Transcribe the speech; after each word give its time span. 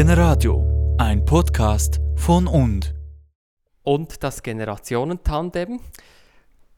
Generadio, 0.00 0.94
ein 0.98 1.24
Podcast 1.24 2.00
von 2.14 2.46
und. 2.46 2.94
Und 3.82 4.22
das 4.22 4.44
Generationentandem. 4.44 5.80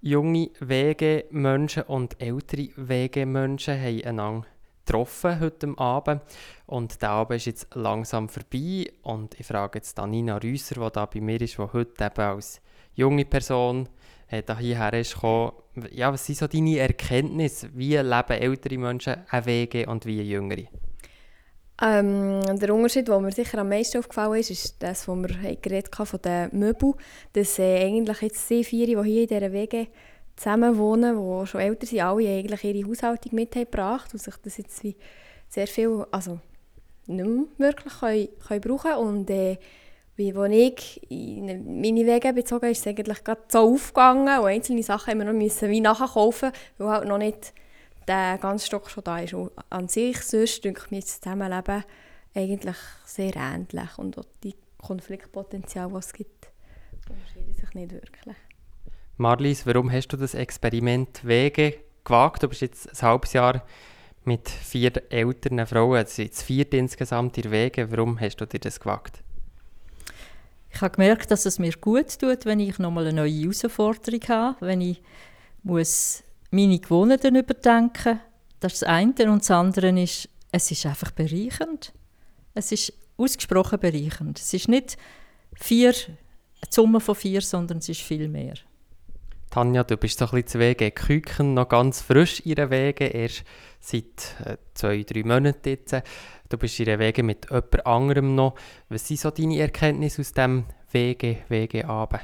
Junge 0.01 0.49
Wegemenschen 0.59 1.83
und 1.83 2.19
ältere 2.19 2.71
Wegemenschen 2.77 3.79
haben 3.79 4.05
einander 4.07 4.47
getroffen 4.87 5.39
heute 5.39 5.75
Abend. 5.77 6.23
Und 6.65 7.03
der 7.03 7.11
Abend 7.11 7.37
ist 7.37 7.45
jetzt 7.45 7.67
langsam 7.75 8.31
vorbei. 8.31 8.91
Und 9.03 9.39
ich 9.39 9.45
frage 9.45 9.81
jetzt 9.81 9.99
Nina 9.99 10.39
Rüsser, 10.39 10.77
die 10.77 10.91
da 10.91 11.05
bei 11.05 11.21
mir 11.21 11.43
ist, 11.43 11.59
die 11.59 11.63
heute 11.75 12.03
eben 12.03 12.21
als 12.23 12.63
junge 12.95 13.27
Person 13.27 13.87
äh, 14.29 14.43
hierher 14.59 14.95
ist. 14.95 15.19
Ja, 15.91 16.11
was 16.11 16.25
sind 16.25 16.39
so 16.39 16.47
deine 16.47 16.79
Erkenntnisse? 16.79 17.69
Wie 17.75 17.99
leben 17.99 18.31
ältere 18.31 18.79
Menschen 18.79 19.17
eine 19.29 19.45
Wege 19.45 19.85
und 19.85 20.07
wie 20.07 20.23
jüngere? 20.23 20.69
Ähm, 21.83 22.43
der 22.59 22.75
Unterschied, 22.75 23.09
der 23.09 23.21
mir 23.21 23.33
sicher 23.33 23.59
am 23.59 23.71
meisten 23.71 23.99
aufgefallen 23.99 24.41
ist, 24.41 24.51
ist 24.51 24.83
das, 24.83 25.09
was 25.09 25.17
wir 25.17 25.57
geredet 25.57 25.99
haben 25.99 26.07
von 26.07 26.21
den 26.21 26.51
Möbeln. 26.53 26.95
Dass 27.33 27.59
äh, 27.59 27.85
eigentlich 27.85 28.21
jetzt 28.21 28.51
die 28.51 28.65
vier, 28.65 28.87
die 28.87 29.03
hier 29.03 29.23
in 29.23 29.29
dieser 29.29 29.53
Wege 29.53 29.87
zusammen 30.37 30.77
wohnen, 30.77 31.17
die 31.17 31.47
schon 31.47 31.61
älter 31.61 31.87
sind, 31.87 32.01
alle 32.01 32.29
eigentlich 32.29 32.65
ihre 32.65 32.89
Haushaltung 32.89 33.35
mitgebracht 33.35 34.13
und 34.13 34.21
sich 34.21 34.35
das 34.43 34.59
jetzt 34.59 34.83
wie 34.85 34.97
sehr 35.49 35.67
viel, 35.67 36.05
also 36.11 36.39
nicht 37.07 37.27
mehr 37.27 37.47
wirklich 37.57 37.99
können, 37.99 38.29
können 38.47 38.61
brauchen 38.61 38.93
Und 38.95 39.31
äh, 39.31 39.57
wie, 40.17 40.35
als 40.35 40.53
ich 40.53 41.11
in 41.11 41.81
meine 41.81 42.07
Wege 42.07 42.33
bezogen 42.35 42.71
ist 42.71 42.81
es 42.81 42.87
eigentlich 42.87 43.25
gerade 43.25 43.41
so 43.49 43.61
aufgegangen 43.61 44.39
und 44.41 44.47
einzelne 44.47 44.83
Sachen 44.83 45.13
haben 45.13 45.19
wir 45.19 45.25
noch 45.25 45.33
müssen 45.33 45.71
wie 45.71 45.81
nachkaufen, 45.81 46.53
weil 46.77 46.89
halt 46.89 47.09
noch 47.09 47.19
nicht 47.19 47.55
der 48.09 48.39
ganze 48.39 48.67
Stock 48.67 48.91
schon 48.91 49.05
da 49.05 49.19
ist. 49.19 49.35
Und 49.35 49.53
an 49.71 49.89
sich 49.89 50.21
sonst 50.23 50.65
denke 50.65 50.83
ich 50.85 50.91
mir 50.91 51.01
das 51.01 51.21
Zusammenleben 51.21 51.85
eigentlich 52.35 52.77
sehr 53.05 53.35
ähnlich 53.37 53.99
und 53.99 54.19
auch 54.19 54.25
die 54.43 54.55
Konfliktpotenzial, 54.79 55.89
die 55.89 55.97
es 55.97 56.13
gibt, 56.13 56.51
unterscheiden 57.09 57.55
sich 57.55 57.75
nicht 57.75 57.93
wirklich. 57.93 58.37
Marlies, 59.17 59.67
warum 59.67 59.91
hast 59.93 60.09
du 60.09 60.17
das 60.17 60.35
Experiment 60.35 61.25
Wege 61.27 61.75
gewagt? 62.05 62.43
Du 62.43 62.49
bist 62.49 62.63
jetzt 62.63 62.89
ein 62.89 63.09
halbes 63.09 63.33
Jahr 63.33 63.63
mit 64.25 64.49
vier 64.49 64.93
älteren 65.11 65.67
Frauen, 65.67 66.07
sind 66.07 66.27
jetzt 66.27 66.43
vier 66.43 66.73
insgesamt 66.73 67.37
in 67.39 67.51
Wege. 67.51 67.91
Warum 67.91 68.19
hast 68.21 68.37
du 68.37 68.47
dir 68.47 68.61
das 68.61 68.81
gewagt? 68.81 69.23
Ich 70.73 70.81
habe 70.81 70.95
gemerkt, 70.95 71.31
dass 71.31 71.47
es 71.47 71.59
mir 71.59 71.73
gut 71.73 72.19
tut, 72.19 72.47
wenn 72.47 72.61
ich 72.61 72.79
nochmal 72.79 73.09
eine 73.09 73.23
neue 73.23 73.43
Herausforderung 73.43 74.21
habe, 74.29 74.57
wenn 74.61 74.81
ich 74.81 75.03
muss 75.63 76.23
meine 76.51 76.79
Gewohnheiten 76.79 77.37
überdenken 77.37 78.21
Das 78.61 78.75
ist 78.75 78.83
das 78.83 78.89
eine. 78.89 79.31
Und 79.31 79.43
das 79.43 79.51
andere 79.51 80.01
ist, 80.01 80.29
es 80.53 80.71
ist 80.71 80.87
einfach 80.87 81.11
bereichernd. 81.13 81.93
Es 82.55 82.73
ist 82.73 82.93
ausgesprochen 83.17 83.79
bereichernd. 83.79 84.39
Es 84.39 84.53
ist 84.53 84.69
nicht 84.69 84.97
vier, 85.55 85.93
die 85.93 86.69
Summe 86.71 87.01
von 87.01 87.15
vier, 87.15 87.41
sondern 87.41 87.79
es 87.79 87.89
ist 87.89 88.01
viel 88.01 88.29
mehr. 88.29 88.55
Tanja, 89.51 89.83
du 89.83 89.97
bist 89.97 90.19
so 90.19 90.27
ein 90.27 90.31
bisschen 90.31 90.47
zu 90.47 90.59
Wege 90.61 90.93
Küken, 90.93 91.55
noch 91.55 91.69
ganz 91.69 92.01
frisch 92.01 92.39
in 92.41 92.55
den 92.55 92.71
Wege, 92.71 93.07
erst 93.07 93.43
seit 93.81 94.37
äh, 94.45 94.57
zwei, 94.75 95.03
drei 95.03 95.25
Monaten 95.25 95.69
jetzt. 95.69 95.97
Du 96.49 96.57
bist 96.57 96.79
in 96.79 96.87
den 96.87 97.01
Wege 97.01 97.25
mit 97.25 97.47
jemand 97.51 97.87
anderem 97.87 98.35
noch. 98.37 98.55
Was 98.89 99.09
sind 99.09 99.19
so 99.19 99.31
deine 99.31 99.59
Erkenntnisse 99.59 100.21
aus 100.21 100.33
dem 100.33 100.67
Wege, 100.93 101.39
Wege 101.49 101.89
Abend? 101.89 102.23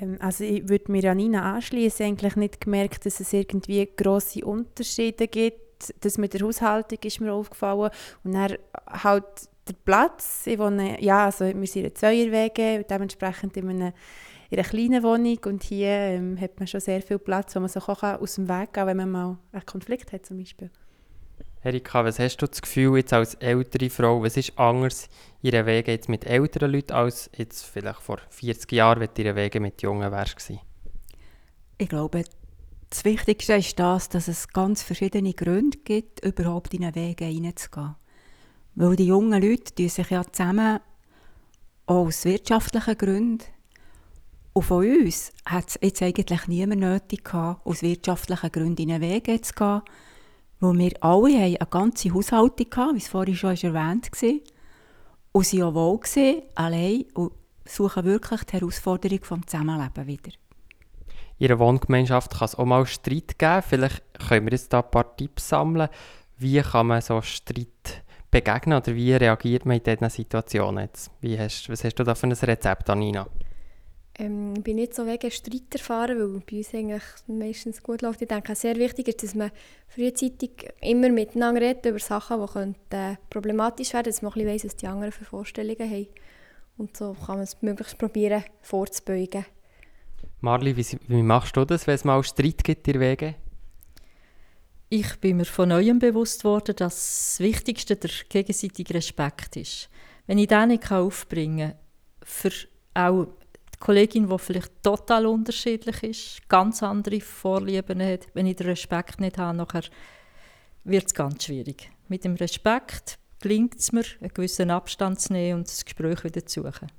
Ähm, 0.00 0.16
also 0.20 0.44
ich 0.44 0.68
würde 0.68 0.90
mir 0.90 1.10
an 1.10 1.16
Nina 1.16 1.54
anschließen, 1.54 2.06
eigentlich 2.06 2.36
nicht 2.36 2.60
gemerkt, 2.60 3.06
dass 3.06 3.20
es 3.20 3.32
irgendwie 3.32 3.88
grosse 3.96 4.44
Unterschiede 4.44 5.28
gibt. 5.28 5.94
Das 6.00 6.18
mit 6.18 6.34
der 6.34 6.40
Haushaltung 6.40 6.98
ist 7.02 7.20
mir 7.20 7.32
aufgefallen 7.32 7.90
und 8.22 8.32
dann 8.32 8.56
halt 8.88 9.24
der 9.68 9.74
Platz. 9.84 10.46
Ich 10.46 10.58
wohne, 10.58 11.02
ja, 11.02 11.26
also 11.26 11.44
wir 11.44 11.66
sind 11.66 11.84
in 11.84 11.94
Zweierwege, 11.94 12.84
dementsprechend 12.88 13.56
in, 13.56 13.68
einer, 13.68 13.92
in 14.50 14.58
einer 14.58 14.68
kleinen 14.68 15.02
Wohnung 15.02 15.38
und 15.46 15.62
hier 15.62 15.88
ähm, 15.88 16.40
hat 16.40 16.58
man 16.58 16.66
schon 16.66 16.80
sehr 16.80 17.02
viel 17.02 17.18
Platz, 17.18 17.54
wo 17.54 17.60
man 17.60 17.68
so 17.68 17.80
aus 17.80 18.34
dem 18.36 18.48
Weg 18.48 18.72
gehen 18.72 18.72
kann, 18.72 18.86
wenn 18.86 18.96
man 18.96 19.10
mal 19.10 19.38
einen 19.52 19.66
Konflikt 19.66 20.12
hat 20.12 20.26
zum 20.26 20.38
Beispiel. 20.38 20.70
Erika, 21.64 22.04
was 22.04 22.18
hast 22.18 22.36
du 22.36 22.46
das 22.46 22.60
Gefühl 22.60 22.98
jetzt 22.98 23.14
als 23.14 23.34
ältere 23.36 23.88
Frau, 23.88 24.22
was 24.22 24.36
ist 24.36 24.58
anders 24.58 25.08
in 25.40 25.52
ihren 25.52 25.64
Wegen 25.64 25.90
jetzt 25.90 26.10
mit 26.10 26.26
älteren 26.26 26.70
Leuten 26.70 26.92
als 26.92 27.30
jetzt 27.36 27.64
vielleicht 27.64 28.00
vor 28.00 28.18
40 28.28 28.70
Jahren, 28.72 29.00
wenn 29.00 29.26
in 29.26 29.34
Wegen 29.34 29.62
mit 29.62 29.80
Jungen 29.80 30.12
wärst? 30.12 30.52
Ich 31.78 31.88
glaube, 31.88 32.24
das 32.90 33.04
Wichtigste 33.06 33.54
ist 33.54 33.78
das, 33.78 34.10
dass 34.10 34.28
es 34.28 34.48
ganz 34.48 34.82
verschiedene 34.82 35.32
Gründe 35.32 35.78
gibt, 35.78 36.22
überhaupt 36.22 36.74
in 36.74 36.84
einen 36.84 36.94
Weg 36.94 37.20
hineinzugehen. 37.20 37.96
Weil 38.74 38.96
die 38.96 39.06
jungen 39.06 39.42
Leute 39.42 39.72
die 39.78 39.88
sich 39.88 40.10
ja 40.10 40.22
zusammen 40.30 40.80
aus 41.86 42.26
wirtschaftlichen 42.26 42.98
Gründen 42.98 43.44
und 44.52 44.62
von 44.62 44.86
uns 44.86 45.32
hat 45.46 45.68
es 45.68 45.78
jetzt 45.82 46.02
eigentlich 46.02 46.46
niemand 46.46 46.80
nötig 46.80 47.24
gehabt, 47.24 47.66
aus 47.66 47.82
wirtschaftlichen 47.82 48.52
Gründen 48.52 48.82
in 48.82 48.92
einen 48.92 49.02
Weg 49.02 49.44
zu 49.44 49.52
gehen, 49.52 49.82
wo 50.64 50.72
wir 50.74 50.92
alle 51.00 51.38
eine 51.38 51.58
ganze 51.70 52.12
Haushaltung 52.12 52.66
hatten, 52.74 52.94
wie 52.94 52.98
es 52.98 53.08
vorhin 53.08 53.36
schon 53.36 53.56
erwähnt 53.56 54.10
war. 54.10 54.40
Und 55.32 55.46
sie 55.46 55.62
auch 55.62 55.74
wohl 55.74 55.98
gesehen, 55.98 56.42
allein 56.54 57.04
und 57.14 57.32
suchen 57.66 58.04
wirklich 58.04 58.44
die 58.44 58.52
Herausforderung 58.54 59.18
des 59.20 59.46
Zusammenlebens 59.46 60.06
wieder. 60.06 60.32
In 61.38 61.50
einer 61.50 61.58
Wohngemeinschaft 61.58 62.32
kann 62.32 62.46
es 62.46 62.54
auch 62.54 62.64
mal 62.64 62.86
Streit 62.86 63.38
geben. 63.38 63.62
Vielleicht 63.62 64.02
können 64.28 64.46
wir 64.46 64.52
jetzt 64.52 64.72
da 64.72 64.80
ein 64.80 64.90
paar 64.90 65.16
Tipps 65.16 65.48
sammeln. 65.48 65.88
Wie 66.38 66.60
kann 66.60 66.86
man 66.86 67.00
so 67.00 67.20
Streit 67.20 68.04
begegnen 68.30 68.78
oder 68.78 68.94
wie 68.94 69.12
reagiert 69.12 69.66
man 69.66 69.78
in 69.78 69.82
diesen 69.82 70.10
Situationen? 70.10 70.84
Jetzt? 70.84 71.10
Hast, 71.38 71.68
was 71.68 71.84
hast 71.84 71.94
du 71.96 72.04
da 72.04 72.14
für 72.14 72.26
ein 72.26 72.32
Rezept, 72.32 72.88
Anina? 72.88 73.26
Ähm, 74.18 74.54
ich 74.56 74.62
bin 74.62 74.76
nicht 74.76 74.94
so 74.94 75.06
wegen 75.06 75.30
Streit 75.30 75.72
erfahren, 75.72 76.18
weil 76.18 76.40
bei 76.48 76.58
uns 76.58 76.74
eigentlich 76.74 77.02
meistens 77.26 77.82
gut 77.82 78.02
läuft. 78.02 78.22
Ich 78.22 78.28
denke, 78.28 78.54
sehr 78.54 78.76
wichtig 78.76 79.08
ist, 79.08 79.22
dass 79.22 79.34
man 79.34 79.50
frühzeitig 79.88 80.72
immer 80.80 81.08
miteinander 81.08 81.60
redet 81.60 81.86
über 81.86 81.98
Sachen, 81.98 82.40
die 82.40 82.52
könnten, 82.52 82.94
äh, 82.94 83.16
problematisch 83.28 83.92
werden 83.92 84.06
dass 84.06 84.22
man 84.22 84.32
ein 84.32 84.34
bisschen 84.34 84.54
weiss, 84.54 84.64
was 84.64 84.76
die 84.76 84.86
anderen 84.86 85.12
für 85.12 85.24
Vorstellungen 85.24 85.90
haben. 85.90 86.08
Und 86.76 86.96
so 86.96 87.14
kann 87.14 87.36
man 87.36 87.44
es 87.44 87.60
möglichst 87.62 87.98
probieren, 87.98 88.44
vorzubeugen. 88.62 89.46
Marli, 90.40 90.76
wie, 90.76 90.86
wie 91.08 91.22
machst 91.22 91.56
du 91.56 91.64
das, 91.64 91.86
wenn 91.86 91.94
es 91.94 92.04
mal 92.04 92.22
Streit 92.22 92.62
gibt 92.62 92.86
in 92.88 93.00
Wege? 93.00 93.34
Ich 94.90 95.18
bin 95.18 95.38
mir 95.38 95.44
von 95.44 95.70
Neuem 95.70 95.98
bewusst 95.98 96.44
worden, 96.44 96.76
dass 96.76 97.36
das 97.36 97.40
Wichtigste 97.40 97.96
der 97.96 98.10
gegenseitige 98.28 98.94
Respekt 98.94 99.56
ist. 99.56 99.88
Wenn 100.26 100.38
ich 100.38 100.48
den 100.48 100.68
nicht 100.68 100.90
aufbringen 100.92 101.70
kann, 101.70 101.78
für 102.22 102.52
auch 102.94 103.26
Kollegin, 103.84 104.30
die 104.30 104.38
vielleicht 104.38 104.82
total 104.82 105.26
unterschiedlich 105.26 106.02
ist, 106.02 106.48
ganz 106.48 106.82
andere 106.82 107.20
Vorlieben 107.20 108.00
hat, 108.00 108.28
wenn 108.32 108.46
ich 108.46 108.56
den 108.56 108.68
Respekt 108.68 109.20
nicht 109.20 109.36
habe, 109.36 109.66
wird 110.84 111.06
es 111.06 111.12
ganz 111.12 111.44
schwierig. 111.44 111.90
Mit 112.08 112.24
dem 112.24 112.34
Respekt 112.36 113.18
gelingt 113.40 113.78
es 113.78 113.92
mir, 113.92 114.04
einen 114.22 114.32
gewissen 114.32 114.70
Abstand 114.70 115.20
zu 115.20 115.34
nehmen 115.34 115.58
und 115.58 115.68
das 115.68 115.84
Gespräch 115.84 116.24
wieder 116.24 116.46
zu 116.46 116.62
suchen. 116.62 116.90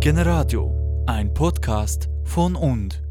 Generadio, 0.00 1.04
ein 1.06 1.34
Podcast 1.34 2.08
von 2.24 2.56
und. 2.56 3.02